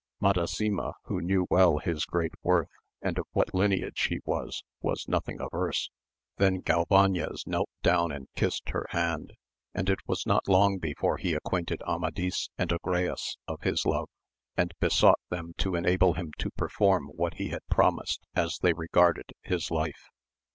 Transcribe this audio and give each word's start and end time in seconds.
Madasima, 0.19 0.93
who 1.03 1.21
well 1.51 1.73
knew 1.73 1.77
his 1.77 2.05
great 2.05 2.33
worth, 2.41 2.69
and 3.03 3.19
of 3.19 3.25
what 3.33 3.53
lineage 3.53 4.01
he 4.09 4.19
was, 4.25 4.63
was 4.81 5.07
nothing 5.07 5.39
averse; 5.39 5.91
then 6.37 6.59
Galvanes 6.59 7.45
knelt 7.45 7.69
down 7.83 8.11
and 8.11 8.27
kissed 8.35 8.69
her 8.69 8.87
hand^ 8.93 9.27
and 9.75 9.91
it 9.91 9.99
was 10.07 10.25
not 10.25 10.47
long 10.47 10.79
before 10.79 11.19
heacquainted 11.19 11.83
Amadis 11.87 12.49
and 12.57 12.71
Agrayes 12.71 13.37
of 13.47 13.61
his 13.61 13.85
love, 13.85 14.09
and 14.57 14.73
besought 14.79 15.19
them 15.29 15.53
to 15.59 15.75
enable 15.75 16.15
him 16.15 16.31
to 16.39 16.49
perform 16.49 17.09
what 17.09 17.35
he 17.35 17.49
had 17.49 17.61
promised 17.69 18.25
as 18.35 18.57
they 18.63 18.73
regarded 18.73 19.31
his 19.43 19.69
life. 19.69 20.09